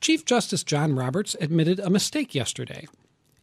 Chief 0.00 0.24
Justice 0.24 0.64
John 0.64 0.94
Roberts 0.94 1.36
admitted 1.40 1.78
a 1.78 1.90
mistake 1.90 2.34
yesterday. 2.34 2.88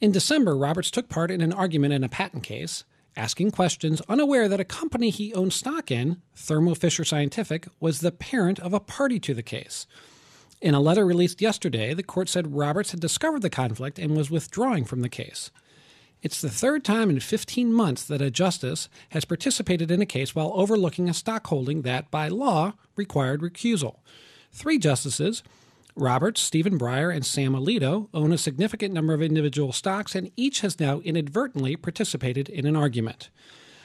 In 0.00 0.12
December, 0.12 0.56
Roberts 0.56 0.90
took 0.90 1.08
part 1.08 1.32
in 1.32 1.40
an 1.40 1.52
argument 1.52 1.94
in 1.94 2.04
a 2.04 2.08
patent 2.08 2.44
case, 2.44 2.84
asking 3.16 3.50
questions, 3.50 4.00
unaware 4.08 4.48
that 4.48 4.60
a 4.60 4.64
company 4.64 5.10
he 5.10 5.34
owned 5.34 5.52
stock 5.52 5.90
in, 5.90 6.22
Thermo 6.36 6.74
Fisher 6.74 7.04
Scientific, 7.04 7.66
was 7.80 8.00
the 8.00 8.12
parent 8.12 8.60
of 8.60 8.72
a 8.72 8.78
party 8.78 9.18
to 9.20 9.34
the 9.34 9.42
case. 9.42 9.88
In 10.60 10.74
a 10.74 10.80
letter 10.80 11.04
released 11.04 11.42
yesterday, 11.42 11.92
the 11.92 12.04
court 12.04 12.28
said 12.28 12.54
Roberts 12.54 12.92
had 12.92 13.00
discovered 13.00 13.42
the 13.42 13.50
conflict 13.50 13.98
and 13.98 14.16
was 14.16 14.30
withdrawing 14.30 14.84
from 14.84 15.02
the 15.02 15.08
case. 15.08 15.50
It's 16.22 16.40
the 16.40 16.48
third 16.48 16.84
time 16.84 17.10
in 17.10 17.18
15 17.18 17.72
months 17.72 18.04
that 18.04 18.22
a 18.22 18.30
justice 18.30 18.88
has 19.10 19.24
participated 19.24 19.90
in 19.90 20.00
a 20.00 20.06
case 20.06 20.34
while 20.34 20.52
overlooking 20.54 21.08
a 21.08 21.14
stockholding 21.14 21.82
that, 21.82 22.10
by 22.12 22.28
law, 22.28 22.74
required 22.96 23.42
recusal. 23.42 23.96
Three 24.52 24.78
justices, 24.78 25.42
Roberts, 25.96 26.40
Stephen 26.40 26.78
Breyer, 26.78 27.14
and 27.14 27.24
Sam 27.24 27.52
Alito, 27.52 28.08
own 28.12 28.32
a 28.32 28.38
significant 28.38 28.92
number 28.92 29.14
of 29.14 29.22
individual 29.22 29.72
stocks, 29.72 30.14
and 30.14 30.30
each 30.36 30.60
has 30.60 30.80
now 30.80 31.00
inadvertently 31.00 31.76
participated 31.76 32.48
in 32.48 32.66
an 32.66 32.74
argument. 32.74 33.30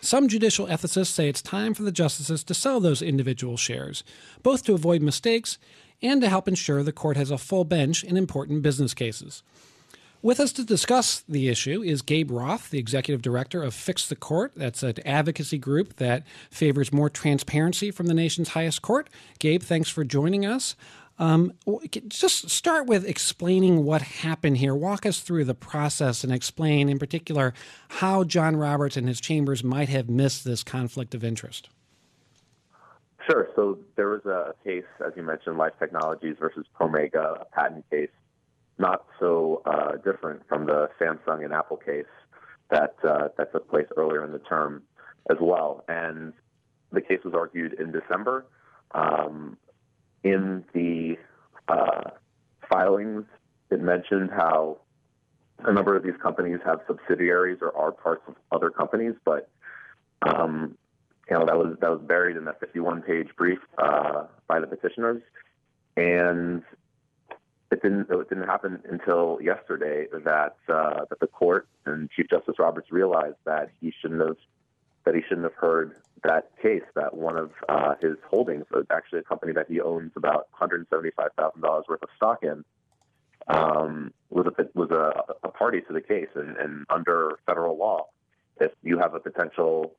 Some 0.00 0.26
judicial 0.26 0.66
ethicists 0.66 1.12
say 1.12 1.28
it's 1.28 1.42
time 1.42 1.74
for 1.74 1.84
the 1.84 1.92
justices 1.92 2.42
to 2.44 2.54
sell 2.54 2.80
those 2.80 3.02
individual 3.02 3.56
shares, 3.56 4.02
both 4.42 4.64
to 4.64 4.74
avoid 4.74 5.00
mistakes 5.00 5.58
and 6.02 6.20
to 6.20 6.28
help 6.28 6.48
ensure 6.48 6.82
the 6.82 6.90
court 6.90 7.16
has 7.16 7.30
a 7.30 7.38
full 7.38 7.64
bench 7.64 8.02
in 8.02 8.16
important 8.16 8.62
business 8.62 8.94
cases. 8.94 9.44
With 10.20 10.38
us 10.38 10.52
to 10.52 10.64
discuss 10.64 11.24
the 11.28 11.48
issue 11.48 11.82
is 11.82 12.00
Gabe 12.00 12.30
Roth, 12.30 12.70
the 12.70 12.78
executive 12.78 13.22
director 13.22 13.62
of 13.62 13.74
Fix 13.74 14.08
the 14.08 14.14
Court. 14.14 14.52
That's 14.54 14.84
an 14.84 14.94
advocacy 15.04 15.58
group 15.58 15.96
that 15.96 16.24
favors 16.48 16.92
more 16.92 17.10
transparency 17.10 17.90
from 17.90 18.06
the 18.06 18.14
nation's 18.14 18.50
highest 18.50 18.82
court. 18.82 19.10
Gabe, 19.40 19.62
thanks 19.62 19.88
for 19.88 20.04
joining 20.04 20.46
us. 20.46 20.76
Um, 21.22 21.52
just 22.08 22.50
start 22.50 22.86
with 22.86 23.06
explaining 23.06 23.84
what 23.84 24.02
happened 24.02 24.56
here. 24.56 24.74
Walk 24.74 25.06
us 25.06 25.20
through 25.20 25.44
the 25.44 25.54
process 25.54 26.24
and 26.24 26.32
explain, 26.32 26.88
in 26.88 26.98
particular, 26.98 27.54
how 27.88 28.24
John 28.24 28.56
Roberts 28.56 28.96
and 28.96 29.06
his 29.06 29.20
chambers 29.20 29.62
might 29.62 29.88
have 29.88 30.08
missed 30.08 30.44
this 30.44 30.64
conflict 30.64 31.14
of 31.14 31.22
interest. 31.22 31.68
Sure. 33.30 33.50
So 33.54 33.78
there 33.94 34.08
was 34.08 34.26
a 34.26 34.52
case, 34.64 34.82
as 35.06 35.12
you 35.14 35.22
mentioned, 35.22 35.58
Life 35.58 35.74
Technologies 35.78 36.34
versus 36.40 36.66
Promega, 36.76 37.42
a 37.42 37.44
patent 37.52 37.88
case 37.88 38.10
not 38.78 39.04
so 39.20 39.62
uh, 39.64 39.92
different 39.98 40.42
from 40.48 40.66
the 40.66 40.88
Samsung 41.00 41.44
and 41.44 41.52
Apple 41.52 41.76
case 41.76 42.04
that 42.70 42.96
uh, 43.08 43.28
that 43.38 43.52
took 43.52 43.70
place 43.70 43.86
earlier 43.96 44.24
in 44.24 44.32
the 44.32 44.40
term 44.40 44.82
as 45.30 45.36
well. 45.40 45.84
And 45.86 46.32
the 46.90 47.00
case 47.00 47.20
was 47.24 47.32
argued 47.32 47.74
in 47.74 47.92
December. 47.92 48.46
Um, 48.92 49.56
in 50.24 50.64
the 50.72 51.16
uh, 51.68 52.10
filings, 52.68 53.24
it 53.70 53.80
mentioned 53.80 54.30
how 54.30 54.78
a 55.64 55.72
number 55.72 55.96
of 55.96 56.02
these 56.02 56.16
companies 56.22 56.58
have 56.64 56.80
subsidiaries 56.86 57.58
or 57.60 57.76
are 57.76 57.92
parts 57.92 58.22
of 58.26 58.34
other 58.50 58.70
companies, 58.70 59.14
but 59.24 59.48
um, 60.22 60.76
you 61.30 61.38
know 61.38 61.46
that 61.46 61.56
was 61.56 61.76
that 61.80 61.90
was 61.90 62.00
buried 62.02 62.36
in 62.36 62.44
that 62.44 62.60
51-page 62.60 63.28
brief 63.36 63.58
uh, 63.78 64.24
by 64.48 64.60
the 64.60 64.66
petitioners, 64.66 65.22
and 65.96 66.62
it 67.70 67.82
didn't 67.82 68.06
it 68.10 68.28
didn't 68.28 68.46
happen 68.46 68.80
until 68.88 69.38
yesterday 69.40 70.06
that 70.24 70.56
uh, 70.68 71.04
that 71.08 71.20
the 71.20 71.26
court 71.26 71.68
and 71.86 72.10
Chief 72.10 72.28
Justice 72.28 72.56
Roberts 72.58 72.90
realized 72.90 73.36
that 73.44 73.70
he 73.80 73.92
shouldn't 74.00 74.20
have 74.20 74.36
that 75.04 75.14
he 75.14 75.22
shouldn't 75.22 75.44
have 75.44 75.54
heard 75.54 75.96
that 76.24 76.50
case 76.62 76.82
that 76.94 77.16
one 77.16 77.36
of 77.36 77.50
uh, 77.68 77.94
his 78.00 78.16
holdings, 78.30 78.64
actually 78.90 79.18
a 79.18 79.22
company 79.22 79.52
that 79.52 79.66
he 79.68 79.80
owns 79.80 80.12
about 80.16 80.46
one 80.50 80.58
hundred 80.60 80.86
seventy 80.88 81.10
five 81.16 81.30
thousand 81.36 81.60
dollars 81.60 81.84
worth 81.88 82.02
of 82.02 82.08
stock 82.16 82.42
in, 82.42 82.64
um, 83.48 84.12
was 84.30 84.46
a 84.46 84.78
was 84.78 84.90
a, 84.90 85.12
a 85.42 85.50
party 85.50 85.80
to 85.80 85.92
the 85.92 86.00
case, 86.00 86.28
and, 86.34 86.56
and 86.56 86.86
under 86.90 87.38
federal 87.46 87.76
law, 87.76 88.06
if 88.60 88.72
you 88.82 88.98
have 88.98 89.14
a 89.14 89.20
potential 89.20 89.94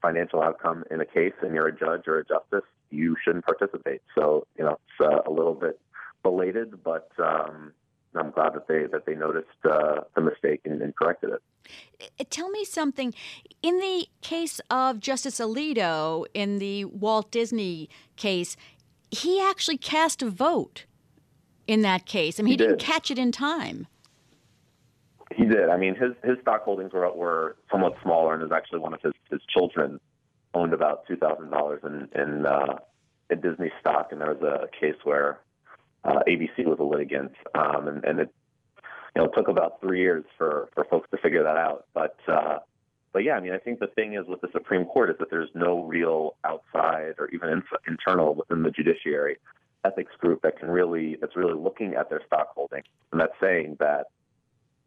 financial 0.00 0.42
outcome 0.42 0.84
in 0.90 1.00
a 1.00 1.06
case 1.06 1.32
and 1.42 1.54
you're 1.54 1.68
a 1.68 1.76
judge 1.76 2.02
or 2.06 2.18
a 2.18 2.24
justice, 2.24 2.68
you 2.90 3.16
shouldn't 3.22 3.44
participate. 3.44 4.02
So 4.14 4.46
you 4.56 4.64
know 4.64 4.78
it's 4.98 5.12
uh, 5.12 5.30
a 5.30 5.30
little 5.30 5.54
bit 5.54 5.78
belated, 6.22 6.82
but 6.82 7.10
um, 7.18 7.72
I'm 8.18 8.30
glad 8.30 8.54
that 8.54 8.68
they 8.68 8.86
that 8.86 9.06
they 9.06 9.14
noticed 9.14 9.48
uh, 9.64 10.00
the 10.14 10.20
mistake 10.20 10.62
and, 10.64 10.80
and, 10.82 10.94
corrected 10.94 11.30
it. 11.30 11.42
Uh, 12.20 12.24
tell 12.30 12.48
me 12.50 12.64
something. 12.64 13.14
In 13.62 13.78
the 13.78 14.06
case 14.22 14.60
of 14.70 15.00
Justice 15.00 15.40
Alito, 15.40 16.26
in 16.34 16.58
the 16.58 16.84
Walt 16.84 17.30
Disney 17.30 17.88
case, 18.16 18.56
he 19.10 19.40
actually 19.40 19.78
cast 19.78 20.22
a 20.22 20.30
vote 20.30 20.84
in 21.66 21.82
that 21.82 22.06
case. 22.06 22.38
I 22.38 22.42
mean, 22.42 22.48
he, 22.48 22.52
he 22.52 22.56
didn't 22.58 22.78
did. 22.78 22.86
catch 22.86 23.10
it 23.10 23.18
in 23.18 23.32
time. 23.32 23.86
He 25.34 25.44
did. 25.44 25.68
I 25.68 25.76
mean, 25.76 25.94
his 25.94 26.12
his 26.22 26.38
stock 26.42 26.62
holdings 26.62 26.92
were 26.92 27.10
were 27.12 27.56
somewhat 27.70 27.94
smaller, 28.02 28.34
and 28.34 28.42
is 28.42 28.52
actually 28.52 28.80
one 28.80 28.94
of 28.94 29.00
his 29.02 29.12
his 29.30 29.40
children 29.52 30.00
owned 30.54 30.72
about 30.72 31.06
two 31.06 31.16
thousand 31.16 31.50
dollars 31.50 31.80
in 31.84 32.08
in, 32.20 32.46
uh, 32.46 32.78
in 33.30 33.40
Disney 33.40 33.72
stock, 33.80 34.12
and 34.12 34.20
there 34.20 34.34
was 34.34 34.42
a 34.42 34.68
case 34.78 34.96
where 35.04 35.40
uh, 36.06 36.20
ABC 36.28 36.64
was 36.64 36.78
a 36.78 36.84
litigant, 36.84 37.32
um, 37.54 37.88
and, 37.88 38.04
and 38.04 38.20
it 38.20 38.34
you 39.14 39.22
know 39.22 39.28
took 39.28 39.48
about 39.48 39.80
three 39.80 40.00
years 40.00 40.24
for 40.38 40.68
for 40.74 40.84
folks 40.84 41.08
to 41.10 41.18
figure 41.18 41.42
that 41.42 41.56
out. 41.56 41.86
But 41.94 42.16
uh, 42.28 42.58
but 43.12 43.24
yeah, 43.24 43.32
I 43.32 43.40
mean, 43.40 43.52
I 43.52 43.58
think 43.58 43.80
the 43.80 43.88
thing 43.88 44.14
is 44.14 44.26
with 44.28 44.40
the 44.40 44.48
Supreme 44.52 44.84
Court 44.84 45.10
is 45.10 45.16
that 45.18 45.30
there's 45.30 45.50
no 45.54 45.82
real 45.82 46.36
outside 46.44 47.14
or 47.18 47.28
even 47.32 47.48
in, 47.48 47.62
internal 47.88 48.34
within 48.34 48.62
the 48.62 48.70
judiciary 48.70 49.38
ethics 49.84 50.12
group 50.18 50.42
that 50.42 50.58
can 50.58 50.68
really 50.68 51.16
that's 51.20 51.36
really 51.36 51.54
looking 51.54 51.94
at 51.94 52.10
their 52.10 52.20
stock 52.26 52.48
holding 52.54 52.82
and 53.12 53.20
that's 53.20 53.34
saying 53.40 53.76
that 53.78 54.06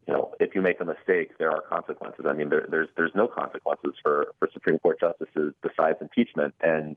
you 0.06 0.12
know 0.12 0.34
if 0.38 0.54
you 0.54 0.60
make 0.60 0.78
a 0.80 0.84
mistake 0.84 1.36
there 1.38 1.50
are 1.50 1.62
consequences. 1.62 2.24
I 2.28 2.32
mean, 2.32 2.48
there, 2.48 2.66
there's 2.70 2.88
there's 2.96 3.12
no 3.14 3.26
consequences 3.28 3.94
for 4.02 4.32
for 4.38 4.48
Supreme 4.52 4.78
Court 4.78 5.00
justices 5.00 5.54
besides 5.62 5.98
impeachment 6.00 6.54
and 6.62 6.96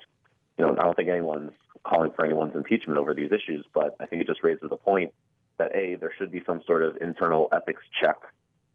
you 0.58 0.66
know, 0.66 0.74
I 0.74 0.84
don't 0.84 0.96
think 0.96 1.10
anyone's 1.10 1.52
calling 1.84 2.12
for 2.16 2.26
anyone's 2.26 2.56
impeachment 2.56 2.98
over 2.98 3.14
these 3.14 3.32
issues, 3.32 3.66
but 3.74 3.96
I 4.00 4.06
think 4.06 4.22
it 4.22 4.28
just 4.28 4.44
raises 4.44 4.70
the 4.70 4.78
point 4.78 5.14
that 5.58 5.76
A, 5.76 5.96
there 5.96 6.12
should 6.18 6.32
be 6.32 6.42
some 6.46 6.62
sort 6.66 6.84
of 6.84 6.98
internal 7.02 7.50
ethics 7.52 7.84
check 8.02 8.18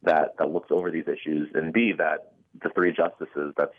that, 0.03 0.37
that 0.39 0.51
looks 0.51 0.71
over 0.71 0.91
these 0.91 1.09
issues, 1.09 1.49
and 1.55 1.73
B, 1.73 1.93
that 1.97 2.33
the 2.63 2.71
three 2.71 2.93
justices, 2.93 3.55
that's 3.57 3.75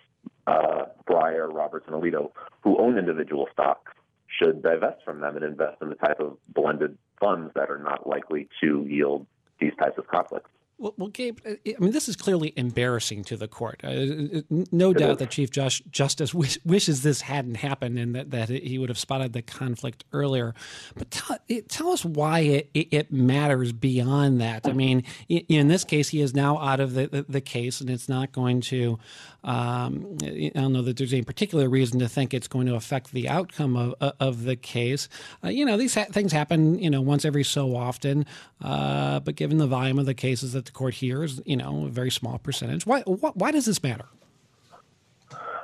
uh, 0.48 0.86
Breyer, 1.08 1.52
Roberts, 1.54 1.86
and 1.88 1.96
Alito, 1.96 2.32
who 2.62 2.78
own 2.78 2.98
individual 2.98 3.48
stocks, 3.54 3.92
should 4.28 4.62
divest 4.62 5.04
from 5.04 5.22
them 5.22 5.36
and 5.36 5.46
invest 5.46 5.82
in 5.82 5.90
the 5.90 5.96
type 5.96 6.20
of 6.20 6.38
blended 6.50 6.98
funds 7.20 7.52
that 7.56 7.70
are 7.70 7.80
not 7.80 8.08
likely 8.08 8.48
to 8.62 8.86
yield 8.88 9.26
these 9.60 9.74
types 9.80 9.98
of 9.98 10.08
conflicts. 10.08 10.50
Well, 10.80 10.94
well, 10.98 11.10
Gabe, 11.10 11.40
uh, 11.46 11.56
I 11.68 11.76
mean, 11.80 11.92
this 11.92 12.08
is 12.08 12.16
clearly 12.16 12.54
embarrassing 12.56 13.26
to 13.26 13.36
the 13.36 13.50
court. 13.50 13.82
Uh, 13.84 14.42
no 14.72 14.94
doubt 14.94 15.20
that 15.20 15.30
Chief 15.30 15.52
Justice 15.52 16.34
wish, 16.34 16.58
wishes 16.64 17.04
this 17.04 17.20
hadn't 17.20 17.56
happened 17.56 18.00
and 18.00 18.16
that, 18.16 18.32
that 18.32 18.48
he 18.48 18.78
would 18.78 18.88
have 18.88 18.98
spotted 18.98 19.34
the 19.34 19.42
conflict 19.42 20.06
earlier. 20.14 20.54
But 20.96 21.12
tell, 21.12 21.38
tell 21.68 21.90
us 21.90 22.06
why 22.06 22.40
it, 22.40 22.70
it, 22.74 23.12
matters 23.12 23.74
beyond 23.74 24.40
that. 24.40 24.68
I 24.68 24.72
mean, 24.72 25.04
in 25.28 25.68
this 25.68 25.84
case, 25.84 26.10
he 26.10 26.22
is 26.22 26.34
now 26.34 26.58
out 26.60 26.80
of 26.80 26.94
the, 26.94 27.08
the, 27.08 27.26
the 27.28 27.42
case, 27.42 27.82
and 27.82 27.90
it's 27.90 28.08
not 28.08 28.32
going 28.32 28.62
to 28.62 29.00
um, 29.44 30.18
I 30.24 30.52
don't 30.54 30.74
know 30.74 30.82
that 30.82 30.98
there's 30.98 31.14
any 31.14 31.24
particular 31.24 31.70
reason 31.70 32.00
to 32.00 32.10
think 32.10 32.34
it's 32.34 32.48
going 32.48 32.68
to 32.68 32.76
affect 32.76 33.12
the 33.12 33.30
outcome 33.30 33.76
of, 33.76 34.14
of 34.20 34.44
the 34.44 34.56
case. 34.56 35.08
Uh, 35.44 35.50
you 35.50 35.66
know, 35.66 35.78
these 35.78 35.96
ha- 35.96 36.08
things 36.12 36.32
happen, 36.32 36.78
you 36.80 36.90
know, 36.90 37.02
once 37.02 37.24
every 37.24 37.44
so 37.44 37.76
often. 37.76 38.26
Uh, 38.62 39.20
but 39.20 39.36
given 39.36 39.58
the 39.58 39.68
volume 39.68 40.00
of 40.00 40.06
the 40.06 40.14
cases 40.14 40.54
that 40.54 40.66
the 40.66 40.72
court 40.72 40.96
hears, 40.96 41.42
you 41.46 41.56
know, 41.56 41.86
a 41.86 41.90
very 41.90 42.12
small 42.12 42.38
percentage. 42.38 42.86
Why, 42.86 43.02
why, 43.02 43.32
why 43.34 43.52
does 43.52 43.66
this 43.66 43.82
matter? 43.82 44.06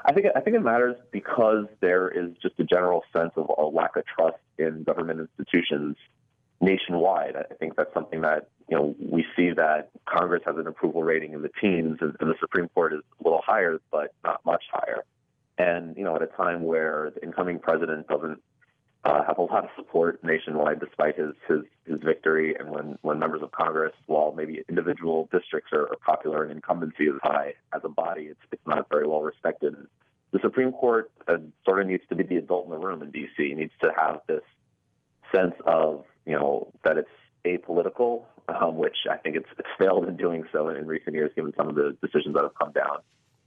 I 0.07 0.13
think 0.13 0.27
I 0.35 0.39
think 0.39 0.55
it 0.55 0.61
matters 0.61 0.97
because 1.11 1.65
there 1.81 2.09
is 2.09 2.31
just 2.39 2.59
a 2.59 2.63
general 2.63 3.03
sense 3.11 3.31
of 3.37 3.49
a 3.57 3.63
lack 3.63 3.95
of 3.95 4.05
trust 4.05 4.37
in 4.59 4.83
government 4.83 5.19
institutions 5.19 5.97
nationwide. 6.61 7.35
I 7.35 7.53
think 7.55 7.75
that's 7.75 7.93
something 7.93 8.21
that 8.21 8.49
you 8.69 8.77
know 8.77 8.95
we 8.99 9.25
see 9.35 9.51
that 9.51 9.89
Congress 10.05 10.43
has 10.45 10.57
an 10.57 10.67
approval 10.67 11.03
rating 11.03 11.33
in 11.33 11.41
the 11.41 11.51
teens, 11.61 11.97
and, 12.01 12.15
the 12.19 12.35
Supreme 12.39 12.69
Court 12.69 12.93
is 12.93 13.01
a 13.19 13.23
little 13.23 13.41
higher, 13.45 13.79
but 13.91 14.13
not 14.23 14.43
much 14.45 14.63
higher. 14.71 15.03
And 15.57 15.95
you 15.97 16.03
know, 16.03 16.15
at 16.15 16.21
a 16.21 16.27
time 16.27 16.63
where 16.63 17.11
the 17.15 17.23
incoming 17.23 17.59
president 17.59 18.07
doesn't 18.07 18.41
uh, 19.05 19.23
have 19.23 19.37
a 19.37 19.41
lot 19.41 19.63
of 19.63 19.69
support 19.75 20.23
nationwide, 20.23 20.79
despite 20.79 21.17
his 21.17 21.33
his 21.47 21.61
his 21.85 21.99
victory, 22.03 22.55
and 22.57 22.71
when 22.71 22.97
when 23.01 23.19
members 23.19 23.41
of 23.41 23.51
Congress, 23.51 23.93
while 24.07 24.33
maybe 24.35 24.63
individual 24.67 25.29
districts 25.31 25.71
are, 25.73 25.83
are 25.83 25.97
popular 26.05 26.43
and 26.43 26.51
incumbency 26.51 27.05
is 27.05 27.15
high, 27.21 27.53
as 27.73 27.81
a 27.83 27.89
body, 27.89 28.23
it's 28.23 28.39
it's 28.51 28.65
not 28.65 28.89
very 28.89 29.07
well 29.07 29.21
respected. 29.21 29.75
The 30.31 30.39
Supreme 30.41 30.71
Court 30.71 31.11
uh, 31.27 31.37
sort 31.63 31.81
of 31.81 31.87
needs 31.87 32.03
to 32.09 32.15
be 32.15 32.23
the 32.23 32.37
adult 32.37 32.65
in 32.65 32.71
the 32.71 32.77
room 32.77 33.01
in 33.01 33.11
D.C. 33.11 33.43
It 33.43 33.57
needs 33.57 33.71
to 33.81 33.91
have 33.95 34.21
this 34.27 34.41
sense 35.33 35.53
of 35.65 36.03
you 36.25 36.33
know 36.33 36.71
that 36.83 36.97
it's 36.97 37.09
apolitical, 37.45 38.23
um, 38.49 38.77
which 38.77 38.97
I 39.09 39.17
think 39.17 39.35
it's, 39.35 39.49
it's 39.57 39.69
failed 39.77 40.07
in 40.07 40.17
doing 40.17 40.43
so 40.51 40.69
in, 40.69 40.77
in 40.77 40.87
recent 40.87 41.15
years, 41.15 41.31
given 41.35 41.53
some 41.55 41.69
of 41.69 41.75
the 41.75 41.95
decisions 42.01 42.35
that 42.35 42.43
have 42.43 42.55
come 42.55 42.71
down, 42.71 42.97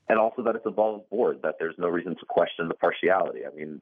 and 0.09 0.19
also 0.19 0.43
that 0.43 0.55
it's 0.55 0.67
above 0.67 1.09
board, 1.11 1.41
that 1.43 1.57
there's 1.59 1.75
no 1.79 1.89
reason 1.89 2.15
to 2.17 2.25
question 2.27 2.69
the 2.69 2.75
partiality. 2.75 3.41
I 3.45 3.55
mean, 3.55 3.81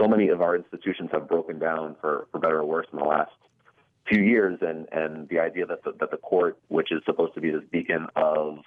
so 0.00 0.06
many 0.06 0.28
of 0.28 0.40
our 0.40 0.56
institutions 0.56 1.10
have 1.12 1.28
broken 1.28 1.58
down 1.58 1.96
for, 2.00 2.28
for 2.30 2.38
better 2.38 2.58
or 2.58 2.64
worse 2.64 2.86
in 2.92 2.98
the 2.98 3.04
last 3.04 3.32
few 4.08 4.22
years, 4.22 4.58
and, 4.62 4.86
and 4.92 5.28
the 5.28 5.40
idea 5.40 5.66
that 5.66 5.82
the, 5.84 5.92
that 6.00 6.10
the 6.10 6.16
court, 6.16 6.58
which 6.68 6.92
is 6.92 7.02
supposed 7.04 7.34
to 7.34 7.40
be 7.40 7.50
this 7.50 7.64
beacon 7.70 8.06
of 8.16 8.58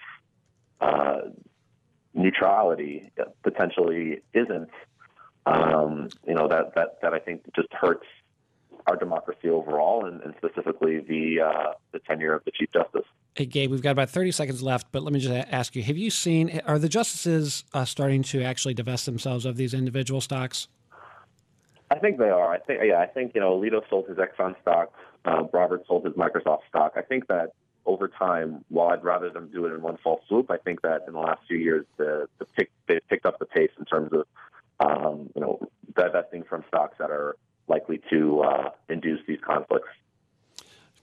uh, 0.81 1.21
neutrality, 2.13 3.11
potentially 3.43 4.21
isn't. 4.33 4.69
Um, 5.43 6.09
you 6.27 6.35
know 6.35 6.47
that 6.49 6.75
that 6.75 7.01
that 7.01 7.15
I 7.15 7.19
think 7.19 7.41
just 7.55 7.73
hurts 7.73 8.05
our 8.87 8.95
democracy 8.95 9.49
overall, 9.49 10.05
and, 10.05 10.21
and 10.21 10.33
specifically 10.37 10.99
the 10.99 11.41
uh, 11.41 11.73
the 11.91 11.99
tenure 11.99 12.33
of 12.33 12.43
the 12.45 12.51
chief 12.51 12.71
justice. 12.71 13.05
Hey, 13.35 13.45
Gabe, 13.45 13.71
we've 13.71 13.81
got 13.81 13.91
about 13.91 14.09
30 14.09 14.31
seconds 14.31 14.61
left, 14.61 14.87
but 14.91 15.03
let 15.03 15.13
me 15.13 15.19
just 15.19 15.47
ask 15.51 15.75
you: 15.75 15.83
Have 15.83 15.97
you 15.97 16.09
seen 16.09 16.61
are 16.65 16.79
the 16.79 16.89
justices 16.89 17.63
uh, 17.73 17.85
starting 17.85 18.23
to 18.23 18.43
actually 18.43 18.73
divest 18.73 19.05
themselves 19.05 19.45
of 19.45 19.57
these 19.57 19.73
individual 19.73 20.21
stocks? 20.21 20.67
I 21.89 21.99
think 21.99 22.17
they 22.17 22.29
are. 22.29 22.51
I 22.53 22.59
think 22.59 22.81
yeah. 22.83 22.99
I 22.99 23.05
think 23.05 23.33
you 23.35 23.41
know 23.41 23.59
Alito 23.59 23.81
sold 23.89 24.07
his 24.07 24.17
Exxon 24.17 24.59
stock. 24.61 24.93
Uh, 25.25 25.43
Roberts 25.51 25.87
sold 25.87 26.05
his 26.05 26.13
Microsoft 26.15 26.61
stock. 26.69 26.93
I 26.95 27.01
think 27.01 27.27
that 27.27 27.51
over 27.85 28.07
time, 28.07 28.63
while 28.69 28.89
I'd 28.89 29.03
rather 29.03 29.29
them 29.29 29.49
do 29.51 29.65
it 29.65 29.73
in 29.73 29.81
one 29.81 29.97
fall 29.97 30.21
swoop, 30.27 30.49
I 30.49 30.57
think 30.57 30.81
that 30.81 31.01
in 31.07 31.13
the 31.13 31.19
last 31.19 31.41
few 31.47 31.57
years, 31.57 31.85
the, 31.97 32.27
the 32.39 32.45
pick, 32.45 32.69
they've 32.87 33.05
picked 33.09 33.25
up 33.25 33.39
the 33.39 33.45
pace 33.45 33.71
in 33.77 33.85
terms 33.85 34.11
of 34.13 34.25
um, 34.79 35.29
you 35.35 35.41
know 35.41 35.59
divesting 35.95 36.43
from 36.43 36.63
stocks 36.67 36.97
that 36.99 37.11
are 37.11 37.35
likely 37.71 38.01
to 38.09 38.41
uh, 38.41 38.69
induce 38.89 39.21
these 39.27 39.39
conflicts. 39.43 39.87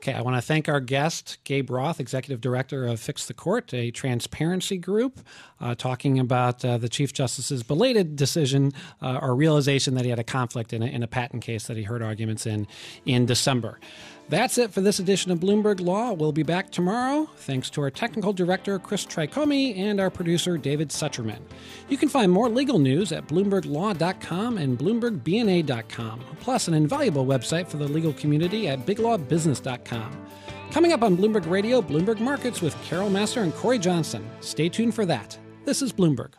Okay, 0.00 0.12
I 0.12 0.20
want 0.20 0.36
to 0.36 0.42
thank 0.42 0.68
our 0.68 0.78
guest, 0.78 1.38
Gabe 1.42 1.70
Roth, 1.70 1.98
Executive 1.98 2.40
Director 2.40 2.86
of 2.86 3.00
Fix 3.00 3.26
the 3.26 3.34
Court, 3.34 3.74
a 3.74 3.90
transparency 3.90 4.78
group, 4.78 5.18
uh, 5.60 5.74
talking 5.74 6.20
about 6.20 6.64
uh, 6.64 6.78
the 6.78 6.88
Chief 6.88 7.12
Justice's 7.12 7.64
belated 7.64 8.14
decision 8.14 8.70
uh, 9.02 9.18
or 9.20 9.34
realization 9.34 9.94
that 9.94 10.04
he 10.04 10.10
had 10.10 10.20
a 10.20 10.24
conflict 10.24 10.72
in 10.72 10.84
a, 10.84 10.86
in 10.86 11.02
a 11.02 11.08
patent 11.08 11.42
case 11.42 11.66
that 11.66 11.76
he 11.76 11.82
heard 11.82 12.00
arguments 12.00 12.46
in 12.46 12.68
in 13.06 13.26
December. 13.26 13.80
That's 14.28 14.58
it 14.58 14.72
for 14.72 14.82
this 14.82 14.98
edition 14.98 15.30
of 15.32 15.40
Bloomberg 15.40 15.80
Law. 15.80 16.12
We'll 16.12 16.32
be 16.32 16.42
back 16.42 16.70
tomorrow. 16.70 17.30
Thanks 17.36 17.70
to 17.70 17.80
our 17.80 17.90
technical 17.90 18.34
director, 18.34 18.78
Chris 18.78 19.06
Tricomi, 19.06 19.78
and 19.78 19.98
our 19.98 20.10
producer, 20.10 20.58
David 20.58 20.90
Sucherman. 20.90 21.40
You 21.88 21.96
can 21.96 22.10
find 22.10 22.30
more 22.30 22.50
legal 22.50 22.78
news 22.78 23.10
at 23.10 23.26
BloombergLaw.com 23.26 24.58
and 24.58 24.78
BloombergBNA.com, 24.78 26.20
plus 26.40 26.68
an 26.68 26.74
invaluable 26.74 27.24
website 27.24 27.68
for 27.68 27.78
the 27.78 27.88
legal 27.88 28.12
community 28.12 28.68
at 28.68 28.84
BigLawBusiness.com. 28.84 30.26
Coming 30.72 30.92
up 30.92 31.02
on 31.02 31.16
Bloomberg 31.16 31.48
Radio, 31.48 31.80
Bloomberg 31.80 32.20
Markets 32.20 32.60
with 32.60 32.76
Carol 32.82 33.08
Massar 33.08 33.42
and 33.42 33.54
Cory 33.54 33.78
Johnson. 33.78 34.28
Stay 34.40 34.68
tuned 34.68 34.94
for 34.94 35.06
that. 35.06 35.38
This 35.64 35.80
is 35.80 35.90
Bloomberg. 35.90 36.32